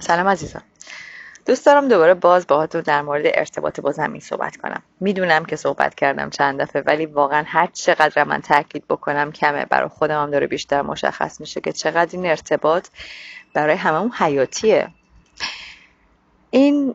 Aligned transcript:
سلام 0.00 0.28
عزیزان. 0.28 0.62
دوست 1.46 1.66
دارم 1.66 1.88
دوباره 1.88 2.14
باز 2.14 2.46
باهاتون 2.46 2.80
در 2.80 3.02
مورد 3.02 3.22
ارتباط 3.26 3.80
با 3.80 3.92
زمین 3.92 4.20
صحبت 4.20 4.56
کنم. 4.56 4.82
می‌دونم 5.00 5.44
که 5.44 5.56
صحبت 5.56 5.94
کردم 5.94 6.30
چند 6.30 6.60
دفعه 6.60 6.82
ولی 6.86 7.06
واقعا 7.06 7.44
هر 7.46 7.68
چقدر 7.72 8.24
من 8.24 8.40
تاکید 8.40 8.84
بکنم 8.88 9.32
کمه. 9.32 9.64
برای 9.64 9.88
خودم 9.88 10.22
هم 10.22 10.30
داره 10.30 10.46
بیشتر 10.46 10.82
مشخص 10.82 11.40
میشه 11.40 11.60
که 11.60 11.72
چقدر 11.72 12.08
این 12.12 12.26
ارتباط 12.26 12.88
برای 13.54 13.76
هممون 13.76 14.12
حیاتیه. 14.12 14.88
این 16.50 16.94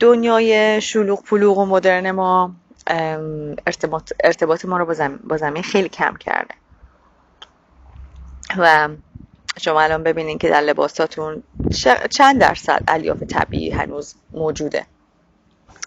دنیای 0.00 0.80
شلوغ 0.80 1.24
پلوغ 1.24 1.58
و 1.58 1.66
مدرن 1.66 2.10
ما 2.10 2.54
ارتباط, 3.66 4.12
ارتباط 4.24 4.64
ما 4.64 4.76
رو 4.76 4.86
با 4.86 4.94
زمین, 4.94 5.18
با 5.24 5.36
زمین 5.36 5.62
خیلی 5.62 5.88
کم 5.88 6.16
کرده. 6.16 6.54
و 8.58 8.88
شما 9.58 9.80
الان 9.80 10.02
ببینین 10.02 10.38
که 10.38 10.48
در 10.48 10.60
لباساتون 10.60 11.42
چند 12.10 12.40
درصد 12.40 12.82
الیاف 12.88 13.22
طبیعی 13.22 13.70
هنوز 13.70 14.14
موجوده 14.32 14.86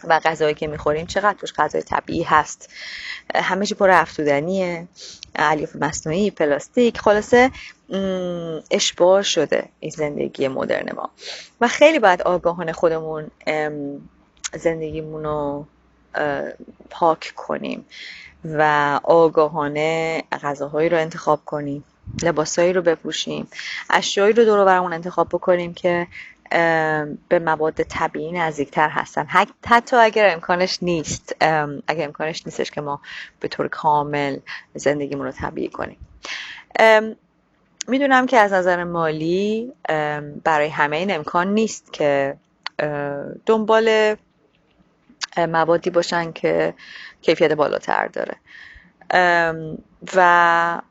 و 0.04 0.20
غذایی 0.20 0.54
که 0.54 0.68
می‌خوریم 0.68 1.06
چقدر 1.06 1.38
توش 1.40 1.54
غذای 1.54 1.82
طبیعی 1.82 2.24
هست؟ 2.24 2.70
همه 3.36 3.66
چی 3.66 3.76
پر 3.76 3.90
افزودنیه 3.90 4.88
الیاف 5.36 5.76
مصنوعی 5.76 6.32
پلاستیک 6.32 7.00
خلاصه 7.00 7.52
اشباه 8.72 9.22
شده 9.22 9.70
این 9.80 9.92
زندگی 9.92 10.48
مدرن 10.48 10.96
ما. 10.96 11.10
و 11.62 11.68
خیلی 11.68 12.00
باید 12.00 12.22
آگاهانه 12.22 12.74
خودمون 12.74 13.32
زندگیمون 14.54 15.24
رو 15.24 15.66
پاک 16.90 17.34
کنیم 17.36 17.86
و 18.46 19.00
آگاهانه 19.04 20.24
غذاهایی 20.44 20.90
رو 20.90 20.98
انتخاب 20.98 21.46
کنیم. 21.46 21.84
لباسایی 22.24 22.74
رو 22.74 22.82
بپوشیم. 22.82 23.48
اشیایی 23.90 24.34
رو 24.34 24.46
دور 24.46 24.66
برمون 24.66 24.94
انتخاب 24.94 25.30
بکنیم 25.30 25.74
که 25.74 26.08
به 27.30 27.40
مواد 27.46 27.84
طبیعی 27.84 28.32
نزدیکتر 28.32 28.90
هستن. 28.90 29.28
حتی 29.66 29.96
اگر 29.96 30.34
امکانش 30.34 30.78
نیست 30.82 31.36
اگر 31.88 32.06
امکانش 32.06 32.46
نیستش 32.46 32.72
که 32.72 32.82
ما 32.82 33.02
به 33.40 33.48
طور 33.48 33.68
کامل 33.68 34.38
زندگیمون 34.76 35.26
رو 35.26 35.32
طبیعی 35.32 35.70
کنیم. 35.70 35.98
می‌دونم 37.88 38.26
که 38.26 38.38
از 38.38 38.54
نظر 38.54 38.84
مالی 38.84 39.72
برای 40.44 40.70
همه 40.70 40.98
این 40.98 41.16
امکان 41.16 41.54
نیست 41.54 41.94
که 41.94 42.38
دنبال 43.46 44.16
موادی 45.38 45.90
باشن 45.90 46.32
که 46.32 46.74
کیفیت 47.22 47.52
بالاتر 47.52 48.08
داره. 48.08 48.36
و 50.16 50.82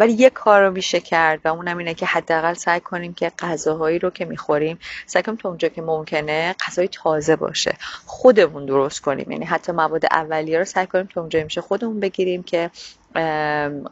ولی 0.00 0.12
یک 0.12 0.32
کار 0.32 0.62
رو 0.62 0.70
میشه 0.72 1.00
کرد 1.00 1.40
و 1.44 1.48
اونم 1.48 1.78
اینه 1.78 1.94
که 1.94 2.06
حداقل 2.06 2.54
سعی 2.54 2.80
کنیم 2.80 3.14
که 3.14 3.32
غذاهایی 3.38 3.98
رو 3.98 4.10
که 4.10 4.24
می‌خوریم 4.24 4.78
سعی 5.06 5.22
کنیم 5.22 5.36
تا 5.36 5.48
اونجا 5.48 5.68
که 5.68 5.82
ممکنه 5.82 6.54
غذای 6.66 6.88
تازه 6.88 7.36
باشه. 7.36 7.76
خودمون 8.06 8.66
درست 8.66 9.00
کنیم. 9.00 9.30
یعنی 9.30 9.44
حتی 9.44 9.72
مواد 9.72 10.04
اولیه 10.10 10.58
رو 10.58 10.64
سعی 10.64 10.86
کنیم 10.86 11.06
تا 11.06 11.20
اونجا 11.20 11.44
میشه 11.44 11.60
خودمون 11.60 12.00
بگیریم 12.00 12.42
که 12.42 12.70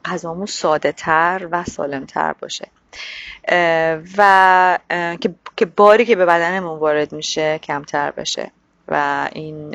غذامون 0.05 0.47
ساده 0.47 0.93
تر 0.93 1.49
و 1.51 1.65
سالم 1.65 2.05
تر 2.05 2.33
باشه 2.33 2.69
و 4.19 4.79
که 5.57 5.67
باری 5.67 6.05
که 6.05 6.17
به 6.17 6.27
بدنمون 6.27 6.79
وارد 6.79 7.13
میشه 7.13 7.59
کمتر 7.59 8.11
بشه 8.11 8.51
و 8.89 9.29
این 9.33 9.75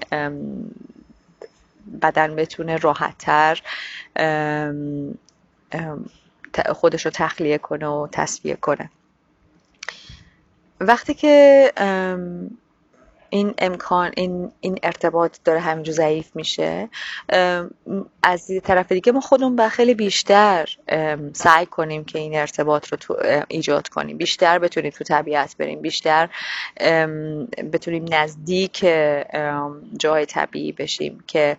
بدن 2.01 2.35
بتونه 2.35 2.77
راحتتر 2.77 3.61
خودش 6.59 7.05
رو 7.05 7.11
تخلیه 7.15 7.57
کنه 7.57 7.87
و 7.87 8.07
تصفیه 8.11 8.55
کنه. 8.55 8.89
وقتی 10.79 11.13
که 11.13 11.71
این 13.29 13.53
امکان 13.57 14.11
این, 14.15 14.51
این 14.61 14.79
ارتباط 14.83 15.37
داره 15.45 15.59
همینجور 15.59 15.95
ضعیف 15.95 16.35
میشه 16.35 16.89
از 18.23 18.51
طرف 18.63 18.91
دیگه 18.91 19.11
ما 19.11 19.21
خودمون 19.21 19.55
به 19.55 19.69
خیلی 19.69 19.93
بیشتر 19.93 20.69
سعی 21.33 21.65
کنیم 21.65 22.05
که 22.05 22.19
این 22.19 22.35
ارتباط 22.35 22.87
رو 22.87 22.97
تو 22.97 23.17
ایجاد 23.47 23.87
کنیم. 23.87 24.17
بیشتر 24.17 24.59
بتونیم 24.59 24.91
تو 24.91 25.03
طبیعت 25.03 25.57
بریم. 25.57 25.81
بیشتر 25.81 26.29
بتونیم 27.73 28.05
نزدیک 28.11 28.85
جای 29.99 30.25
طبیعی 30.25 30.71
بشیم 30.71 31.23
که 31.27 31.57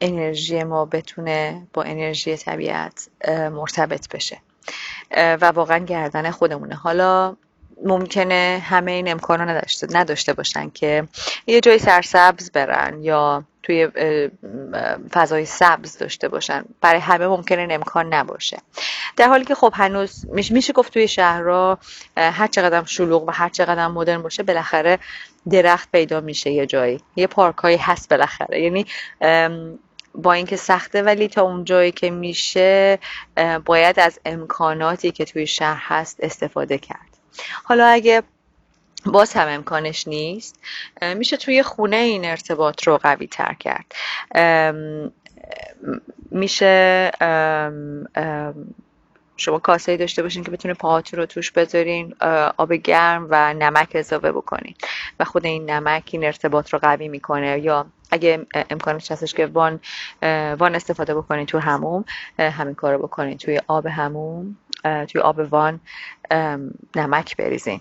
انرژی 0.00 0.64
ما 0.64 0.84
بتونه 0.84 1.66
با 1.72 1.82
انرژی 1.82 2.36
طبیعت 2.36 3.08
مرتبط 3.28 4.08
بشه. 4.08 4.38
و 5.16 5.44
واقعا 5.44 5.78
گردن 5.78 6.30
خودمونه. 6.30 6.74
حالا 6.74 7.36
ممکنه 7.84 8.62
همه 8.64 8.92
این 8.92 9.08
امکان 9.08 9.40
رو 9.40 9.48
نداشته, 9.48 9.86
نداشته 9.90 10.32
باشن 10.32 10.70
که 10.70 11.08
یه 11.46 11.60
جای 11.60 11.78
سرسبز 11.78 12.50
برن 12.50 13.02
یا 13.02 13.44
توی 13.62 13.88
فضای 15.12 15.44
سبز 15.44 15.98
داشته 15.98 16.28
باشن. 16.28 16.64
برای 16.80 17.00
همه 17.00 17.26
ممکنه 17.26 17.58
این 17.60 17.72
امکان 17.72 18.14
نباشه. 18.14 18.58
در 19.16 19.28
حالی 19.28 19.44
که 19.44 19.54
خب 19.54 19.72
هنوز 19.76 20.26
میشه 20.32 20.72
گفت 20.72 20.92
توی 20.92 21.08
شهرها 21.08 21.78
هر 22.16 22.46
چقدر 22.46 22.84
شلوغ 22.84 23.28
و 23.28 23.30
هر 23.30 23.48
چقدر 23.48 23.88
مدرن 23.88 24.22
باشه 24.22 24.42
بالاخره 24.42 24.98
درخت 25.50 25.92
پیدا 25.92 26.20
میشه 26.20 26.50
یه 26.50 26.66
جایی. 26.66 27.00
یه 27.16 27.26
پارک 27.26 27.80
هست 27.80 28.08
بالاخره. 28.08 28.60
یعنی 28.60 28.86
با 30.16 30.32
اینکه 30.32 30.56
سخته 30.56 31.02
ولی 31.02 31.28
تا 31.28 31.42
اون 31.42 31.64
جایی 31.64 31.92
که 31.92 32.10
میشه 32.10 32.98
باید 33.64 34.00
از 34.00 34.20
امکاناتی 34.24 35.10
که 35.10 35.24
توی 35.24 35.46
شهر 35.46 35.82
هست 35.86 36.16
استفاده 36.20 36.78
کرد. 36.78 37.16
حالا 37.64 37.86
اگه 37.86 38.22
باز 39.06 39.32
هم 39.34 39.48
امکانش 39.48 40.08
نیست 40.08 40.58
میشه 41.16 41.36
توی 41.36 41.62
خونه 41.62 41.96
این 41.96 42.24
ارتباط 42.24 42.82
رو 42.84 42.98
قوی 42.98 43.26
تر 43.26 43.56
کرد. 43.60 43.94
میشه 46.30 47.10
شما 49.36 49.58
کاسه 49.58 49.96
داشته 49.96 50.22
باشین 50.22 50.44
که 50.44 50.50
بتونه 50.50 50.74
پاهاتون 50.74 51.20
رو 51.20 51.26
توش 51.26 51.50
بذارین 51.50 52.14
آب 52.56 52.72
گرم 52.72 53.26
و 53.30 53.54
نمک 53.54 53.88
اضافه 53.94 54.32
بکنین. 54.32 54.74
و 55.20 55.24
خود 55.24 55.46
این 55.46 55.70
نمک 55.70 56.08
این 56.12 56.24
ارتباط 56.24 56.72
رو 56.72 56.78
قوی 56.78 57.08
می‌کنه. 57.08 57.60
یا 57.60 57.86
اگه 58.10 58.46
امکانش 58.70 59.12
هستش 59.12 59.34
که 59.34 59.46
وان 59.46 59.80
وان 60.58 60.74
استفاده 60.74 61.14
بکنین 61.14 61.46
تو 61.46 61.58
هموم 61.58 62.04
همین 62.38 62.74
کار 62.74 62.94
رو 62.94 63.02
بکنین 63.02 63.38
توی 63.38 63.60
آب 63.66 63.86
هموم 63.86 64.56
توی 64.84 65.20
آب 65.20 65.52
وان 65.52 65.80
نمک 66.96 67.36
بریزین. 67.36 67.80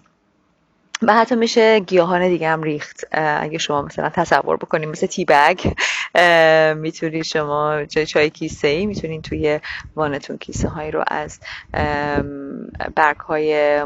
و 1.02 1.14
حتی 1.14 1.36
میشه 1.36 1.80
گیاهان 1.80 2.28
دیگه 2.28 2.50
هم 2.50 2.64
ریخت. 2.64 3.06
اگه 3.12 3.58
شما 3.58 3.82
مثلا 3.82 4.10
تصور 4.10 4.58
بکنید 4.58 4.90
مثل 4.90 5.08
تی 5.08 5.26
بگ 5.26 5.74
می‌تونید 6.76 7.24
شما 7.24 7.86
چای 7.86 8.30
کیسه 8.30 8.68
ای 8.68 8.86
می‌تونید 8.86 9.22
توی 9.22 9.60
وانتون 9.96 10.38
کیسه 10.38 10.68
هایی 10.70 10.92
رو 10.92 11.04
از 11.08 11.40
برگ 12.96 13.18
های 13.18 13.82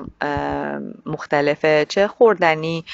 مختلف 1.05 1.65
چه 1.65 2.07
خوردنی 2.07 2.85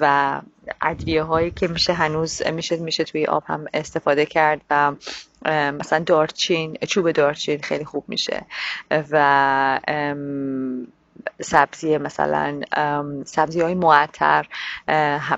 و 0.00 0.40
ادویه 0.82 1.22
هایی 1.22 1.50
که 1.50 1.68
میشه 1.68 1.92
هنوز 1.92 2.42
میشه 2.46 2.76
میشه 2.76 3.04
توی 3.04 3.26
آب 3.26 3.42
هم 3.46 3.64
استفاده 3.74 4.26
کرد 4.26 4.60
و 4.70 4.92
مثلا 5.72 5.98
دارچین 5.98 6.76
چوب 6.88 7.10
دارچین 7.10 7.62
خیلی 7.62 7.84
خوب 7.84 8.04
میشه 8.08 8.44
و 8.90 9.80
سبزی 11.40 11.98
مثلا 11.98 12.60
سبزی 13.24 13.60
های 13.60 13.74
معطر 13.74 14.46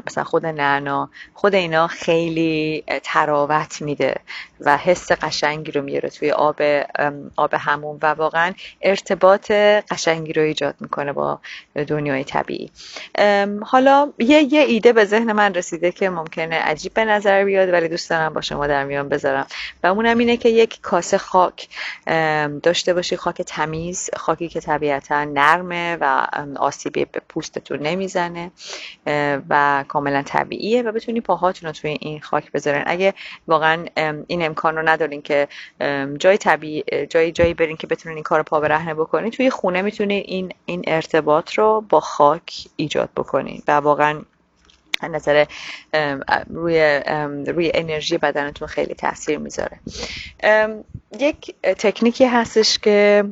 مثلا 0.07 0.25
خود 0.25 0.47
نعنا 0.47 1.11
خود 1.35 1.55
اینا 1.55 1.87
خیلی 1.87 2.85
تراوت 3.03 3.83
میده 3.83 4.15
و 4.61 4.77
حس 4.77 5.13
قشنگی 5.13 5.73
رو 5.73 5.83
میاره 5.83 6.09
توی 6.09 6.31
آب 6.31 6.63
آب 7.37 7.55
همون 7.55 7.99
و 8.03 8.07
واقعا 8.07 8.53
ارتباط 8.83 9.51
قشنگی 9.91 10.33
رو 10.33 10.43
ایجاد 10.43 10.75
می‌کنه 10.81 11.13
با 11.13 11.41
دنیای 11.87 12.25
طبیعی. 12.25 12.71
حالا 13.63 14.13
یه 14.19 14.43
یه 14.53 14.61
ایده 14.61 14.93
به 14.93 15.05
ذهن 15.05 15.33
من 15.33 15.55
رسیده 15.55 15.93
که 15.93 16.11
ممکنه 16.11 16.57
عجیب 16.57 16.95
به 16.95 17.05
نظر 17.05 17.45
بیاد 17.45 17.73
ولی 17.73 17.89
دوست 17.89 18.11
دارم 18.11 18.35
با 18.35 18.41
شما 18.41 18.67
در 18.67 18.85
میان 18.85 19.09
بذارم. 19.09 19.47
و 19.83 19.87
اونم 19.87 20.19
اینه 20.19 20.37
که 20.37 20.49
یک 20.49 20.81
کاسه 20.83 21.19
خاک 21.19 21.69
داشته 22.63 22.95
باشی 22.95 23.17
خاک 23.17 23.43
تمیز 23.43 24.11
خاکی 24.17 24.49
که 24.49 24.61
طبیعتا 24.61 25.25
نرمه. 25.25 25.78
و 26.01 26.27
آسیبی 26.57 27.05
به 27.05 27.21
پوستتون 27.29 27.79
نمی‌زنه 27.79 28.51
و 29.49 29.85
کاملا 29.89 30.23
طبیعیه 30.23 30.83
و 30.83 30.93
بتونی 30.93 31.21
پاهاتون 31.21 31.67
رو 31.67 31.73
توی 31.73 31.97
این 32.01 32.21
خاک 32.21 32.53
بذارین. 32.53 32.83
اگه 32.87 33.15
واقعا 33.49 33.85
این 34.27 34.43
امکان 34.43 34.77
رو 34.77 34.89
ندارین 34.89 35.23
که 35.23 35.49
جای 36.19 36.39
طبیعی 36.39 37.07
جایی 37.07 37.33
جایی 37.33 37.55
برین 37.55 37.77
که 37.77 37.87
بتونین 37.87 38.17
این 38.17 38.25
کار 38.25 38.43
پا 38.43 38.61
برهنه 38.61 38.95
بکنین 38.95 39.31
توی 39.31 39.51
خونه 39.51 39.83
می‌تونین 39.83 40.25
این 40.27 40.53
این 40.65 40.85
ارتباط 40.87 41.53
رو 41.53 41.85
با 41.89 42.01
خاک 42.01 42.67
ایجاد 42.77 43.09
بکنین 43.17 43.63
و 43.69 43.73
واقعا 43.73 44.23
نظر 45.03 45.45
روی 46.51 47.01
روی 47.47 47.71
انرژی 47.75 48.19
بدنتون 48.19 48.69
خیلی 48.69 48.95
تاثیر 48.95 49.39
می‌ذاره. 49.39 49.81
یک 51.19 51.55
تکنیکی 51.63 52.25
هستش 52.25 52.79
که 52.79 53.25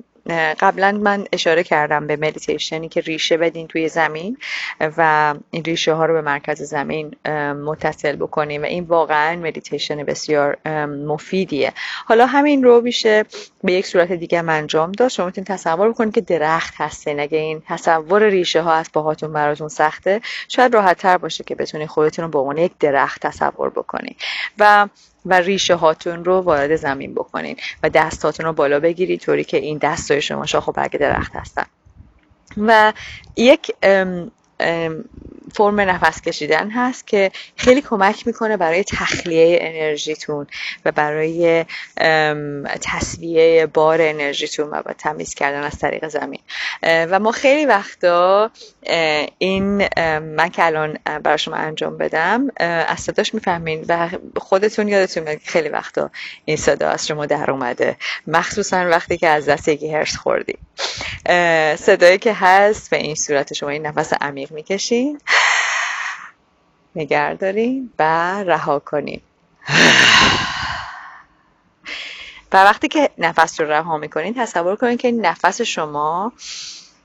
قبلا 0.60 0.92
من 0.92 1.24
اشاره 1.32 1.62
کردم 1.62 2.06
به 2.06 2.16
مدیتیشنی 2.16 2.88
که 2.88 3.00
ریشه 3.00 3.36
بدین 3.36 3.66
توی 3.66 3.88
زمین 3.88 4.36
و 4.80 5.34
این 5.50 5.64
ریشه 5.64 5.92
ها 5.92 6.06
رو 6.06 6.14
به 6.14 6.22
مرکز 6.22 6.62
زمین 6.62 7.16
متصل 7.64 8.16
بکنیم 8.16 8.62
و 8.62 8.64
این 8.64 8.84
واقعا 8.84 9.36
مدیتیشن 9.36 10.04
بسیار 10.04 10.68
مفیدیه. 10.86 11.72
حالا 12.04 12.26
همین 12.26 12.64
رو 12.64 12.80
میشه 12.80 13.24
به 13.64 13.72
یک 13.72 13.86
صورت 13.86 14.12
دیگه 14.12 14.38
انجام 14.38 14.92
داد. 14.92 15.08
شما 15.08 15.26
می‌تونید 15.26 15.48
تصور 15.48 15.88
بکنید 15.88 16.14
که 16.14 16.20
درخت 16.20 16.74
هستین. 16.76 17.20
اگه 17.20 17.38
این 17.38 17.62
تصور 17.66 18.22
ریشه 18.22 18.62
ها 18.62 18.72
از 18.72 18.90
پاهاتون 18.92 19.32
براتون 19.32 19.68
سخته 19.68 20.20
شاید 20.48 20.74
راحت 20.74 20.98
تر 20.98 21.18
باشه 21.18 21.44
که 21.44 21.54
بتونید 21.54 21.88
خودتون 21.88 22.24
رو 22.24 22.30
به 22.30 22.38
عنوان 22.38 22.58
یک 22.58 22.72
درخت 22.80 23.26
تصور 23.26 23.70
بکنید. 23.70 24.16
و 24.58 24.88
و 25.26 25.34
ریشه 25.34 25.74
هاتون 25.74 26.24
رو 26.24 26.40
وارد 26.40 26.76
زمین 26.76 27.14
بکنین 27.14 27.56
و 27.82 27.90
دستاتون 27.90 28.46
رو 28.46 28.52
بالا 28.52 28.80
بگیرید 28.80 29.20
طوری 29.20 29.44
که 29.44 29.56
این 29.56 29.78
دستای 29.78 30.22
شما 30.22 30.46
شاخ 30.46 30.68
و 30.68 30.72
برگ 30.72 30.98
درخت 30.98 31.36
هستن. 31.36 31.66
و 32.56 32.92
یک 33.36 33.74
فرم 35.56 35.80
نفس 35.80 36.20
کشیدن 36.20 36.70
هست 36.70 37.06
که 37.06 37.30
خیلی 37.56 37.82
کمک 37.82 38.26
می‌کنه 38.26 38.56
برای 38.56 38.84
تخلیه 38.84 39.58
انرژیتون 39.60 40.46
و 40.84 40.92
برای 40.92 41.64
تصویه 42.82 43.66
بار 43.66 43.98
انرژیتون 44.02 44.70
و 44.70 44.82
تمیز 44.98 45.34
کردن 45.34 45.62
از 45.62 45.78
طریق 45.78 46.08
زمین. 46.08 46.40
و 46.82 47.18
ما 47.18 47.32
خیلی 47.32 47.66
وقتا 47.66 48.50
این 49.38 49.88
من 50.20 50.48
که 50.48 50.66
الان 50.66 50.98
برای 51.22 51.38
شما 51.38 51.56
انجام 51.56 51.98
بدم 51.98 52.48
از 52.56 53.00
صداش 53.00 53.34
می‌فهمین 53.34 53.84
و 53.88 54.08
خودتون 54.36 54.88
یادتون 54.88 55.22
میاد 55.22 55.38
خیلی 55.44 55.68
وقتا 55.68 56.10
این 56.44 56.56
صدا 56.56 56.88
از 56.88 57.06
شما 57.06 57.26
در 57.26 57.50
اومده. 57.50 57.96
مخصوصا 58.26 58.88
وقتی 58.88 59.18
که 59.18 59.28
از 59.28 59.48
دست 59.48 59.68
یکی 59.68 59.92
هرس 59.92 60.16
خوردی. 60.16 60.58
صدایی 61.76 62.18
که 62.18 62.32
هست 62.32 62.90
به 62.90 62.96
این 62.96 63.14
صورت 63.14 63.52
شما 63.52 63.68
این 63.68 63.86
نفس 63.86 64.12
عمیق 64.20 64.52
می‌کشین. 64.52 65.20
نگر 66.96 67.34
دارین 67.34 67.90
و 67.98 68.02
رها 68.42 68.78
کنین 68.78 69.20
و 72.52 72.64
وقتی 72.64 72.88
که 72.88 73.10
نفس 73.18 73.60
رو 73.60 73.66
رها 73.66 73.98
می‌کنین 73.98 74.34
تصور 74.34 74.76
کنین 74.76 74.96
که 74.96 75.12
نفس 75.12 75.60
شما 75.60 76.32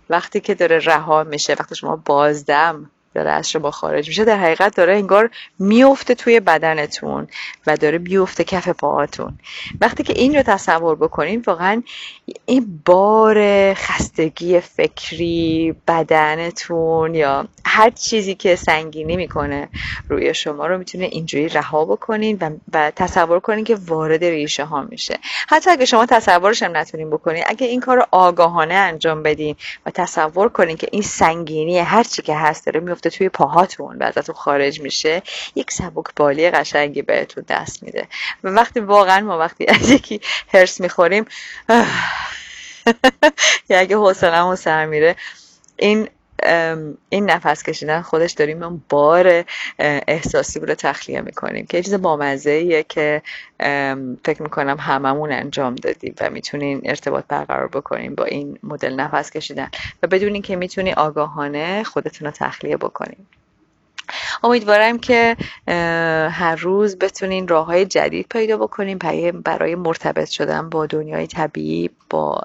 وقتی 0.10 0.40
که 0.40 0.56
داره 0.56 0.78
رها 0.78 1.24
میشه 1.24 1.56
وقتی 1.60 1.76
شما 1.76 1.96
بازدم 1.96 2.92
داره 3.13 3.31
از 3.31 3.50
شما 3.50 3.72
خارج 3.72 4.08
میشه. 4.08 4.25
در 4.25 4.38
حقیقت 4.38 4.75
داره 4.75 4.94
انگار 4.94 5.30
میفته 5.60 6.16
توی 6.16 6.40
بدنتون 6.40 7.28
و 7.68 7.78
داره 7.78 7.98
میفته 7.98 8.44
کف 8.44 8.69
پاهاتون. 8.69 9.38
وقتی 9.81 10.04
که 10.04 10.13
این 10.13 10.36
رو 10.36 10.44
تصور 10.44 10.96
بکنین 10.96 11.44
واقعا 11.48 11.84
این 12.46 12.81
بار 12.86 13.74
خستگی 13.74 14.60
فکری 14.60 15.75
بدنتون 15.88 17.16
یا 17.16 17.46
هر 17.66 17.90
چیزی 17.90 18.36
که 18.36 18.56
سنگینی 18.56 19.16
می‌کنه 19.16 19.69
روی 20.10 20.34
شما 20.34 20.68
رو 20.68 20.78
می‌تونه 20.78 21.06
اینجوری 21.06 21.50
رها 21.50 21.86
بکنین 21.86 22.38
و, 22.42 22.50
و 22.74 22.92
تصور 22.96 23.40
کنین 23.40 23.63
که 23.63 23.75
وارد 23.88 24.24
ریشه 24.24 24.66
ها 24.66 24.81
میشه. 24.81 25.19
حتی 25.48 25.69
اگه 25.69 25.86
شما 25.86 26.06
تصورش 26.06 26.63
هم 26.63 26.78
نتونین 26.78 27.10
بکنین 27.10 27.44
اگه 27.48 27.68
این 27.68 27.80
کار 27.80 27.98
رو 27.98 28.06
آگاهانه 28.12 28.74
انجام 28.74 29.24
بدین 29.24 29.56
و 29.86 29.92
تصور 29.92 30.50
کنین 30.50 30.78
که 30.78 30.88
این 30.92 31.02
سنگینی 31.02 31.80
هر 31.80 32.04
چی 32.04 32.22
که 32.22 32.36
هست 32.36 32.66
داره 32.66 32.80
توی 33.09 33.30
پاهاتون 33.30 33.98
و 33.98 34.03
ازتون 34.03 34.36
خارج 34.36 34.81
میشه 34.81 35.21
یک 35.56 35.71
سبک 35.71 36.06
بالی 36.15 36.51
قشنگی 36.51 37.01
بهتون 37.01 37.45
دست 37.48 37.83
میده. 37.83 38.07
و 38.44 38.50
وقتی 38.50 38.80
واقعا 38.80 39.19
ما 39.19 39.38
وقتی 39.38 39.65
از 39.68 39.89
یکی 39.89 40.21
هرس 40.53 40.81
می‌خوریم 40.81 41.25
یا 43.69 43.80
اگه 43.80 43.95
حوصله‌مون 43.95 44.56
سر 44.56 44.86
میره 44.86 45.15
این 45.77 46.09
این 47.10 47.30
نفس 47.30 47.64
کشیدن 47.64 48.02
خودش 48.02 48.32
داریم 48.32 48.64
اون 48.64 48.82
بار 48.90 49.46
احساسی 49.80 50.60
رو 50.60 50.76
تخلیه 50.76 51.22
می‌کنیم 51.22 51.66
که 51.66 51.84
چیز 51.84 51.94
بامزه 51.94 52.84
که 52.84 53.22
فکر 54.26 54.42
می‌کنم 54.42 54.78
هممون 54.80 55.32
انجام 55.32 55.76
دادیم 55.76 56.16
و 56.22 56.30
می‌تونین 56.30 56.82
ارتباط 56.86 57.26
برقرار 57.28 57.68
بکنیم 57.68 58.16
با 58.16 58.26
این 58.26 58.60
مدل 58.64 58.96
نفس 58.96 59.32
کشیدن 59.32 59.70
و 60.04 60.08
بدونین 60.08 60.42
که 60.42 60.56
می‌تونی 60.56 60.94
آگاهانه 60.94 61.84
خودتون 61.84 62.26
رو 62.26 62.32
تخلیه 62.32 62.78
بکنیم 62.78 63.28
امیدوارم 64.44 65.00
که 65.00 65.38
هر 66.32 66.56
روز 66.56 66.98
بتونین 66.98 67.48
راه 67.48 67.66
های 67.66 67.86
جدید 67.86 68.26
پیدا 68.30 68.58
بکنین 68.58 68.98
برای 69.46 69.76
مرتبط 69.76 70.30
شدن 70.30 70.70
با 70.70 70.86
دنیای 70.86 71.28
طبیعی 71.28 71.90
با 72.10 72.42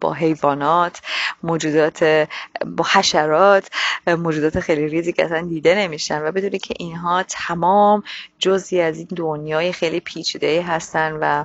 با 0.00 0.12
حیوانات 0.12 1.00
موجودات 1.42 2.28
با 2.66 2.84
حشرات 2.92 3.70
موجودات 4.06 4.60
خیلی 4.60 4.88
ریزی 4.88 5.12
که 5.12 5.24
اصلا 5.24 5.40
دیده 5.40 5.74
نمیشن 5.74 6.22
و 6.22 6.32
بدونی 6.32 6.58
که 6.58 6.74
اینها 6.78 7.22
تمام 7.22 8.02
جزی 8.38 8.80
از 8.80 8.98
این 8.98 9.08
دنیای 9.16 9.72
خیلی 9.72 10.00
پیچیده 10.00 10.62
هستن 10.62 11.12
و 11.20 11.44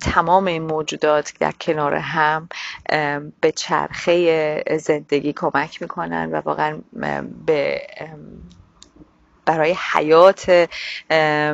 تمام 0.00 0.46
این 0.46 0.62
موجودات 0.62 1.32
در 1.40 1.52
کنار 1.60 1.94
هم 1.94 2.48
به 3.40 3.52
چرخه 3.56 4.78
زندگی 4.78 5.32
کمک 5.32 5.82
می‌کنن 5.82 6.30
و 6.32 6.36
واقعا 6.36 6.78
به 7.46 7.82
برای 9.44 9.76
حیات 9.92 10.68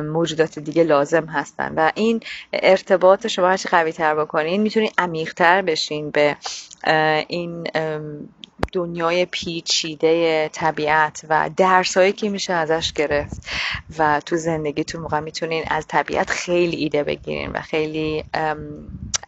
موجودات 0.03 0.59
دیگه 0.59 0.83
لازم 0.83 1.25
هستن. 1.25 1.73
و 1.75 1.91
این 1.95 2.19
ارتباط 2.53 3.27
شما 3.27 3.49
هرچی 3.49 3.69
قوی 3.69 3.91
تر 3.91 4.15
بکنین 4.15 4.61
می‌تونین 4.61 4.91
عمیقتر 4.97 5.61
بشین 5.61 6.11
به 6.11 6.37
این 7.27 7.67
دنیای 8.71 9.25
پیچیده 9.25 10.49
طبیعت 10.49 11.25
و 11.29 11.49
درسایی 11.57 12.11
که 12.11 12.29
میشه 12.29 12.53
ازش 12.53 12.93
گرفت 12.93 13.47
و 13.99 14.21
تو 14.25 14.37
زندگیتون 14.37 15.01
موقع 15.01 15.19
می‌تونین 15.19 15.63
از 15.67 15.87
طبیعت 15.87 16.29
خیلی 16.29 16.77
ایده 16.77 17.03
بگیرین 17.03 17.51
و 17.51 17.61
خیلی 17.61 18.23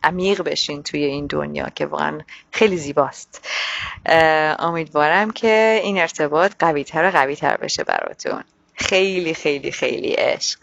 عمیق 0.04 0.42
بشین 0.42 0.84
توی 0.84 1.04
این 1.04 1.28
دنیا 1.28 1.70
که 1.76 1.86
واقعا 1.86 2.20
خیلی 2.52 2.78
زیباست. 2.78 3.48
امیدوارم 4.60 5.32
که 5.32 5.80
این 5.84 5.98
ارتباط 5.98 6.52
قویتر 6.60 7.08
و 7.08 7.12
قویتر 7.12 7.58
بشه 7.58 7.84
براتون. 7.84 8.44
خیلی 8.74 9.34
خیلی 9.34 9.72
خیلی 9.72 10.12
عشق. 10.12 10.60